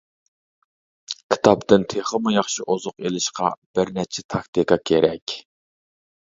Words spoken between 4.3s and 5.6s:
تاكتىكا كېرەك.